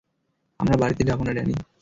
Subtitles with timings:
[0.59, 1.55] আমরা বাড়িতে যাবো না, ড্যানি!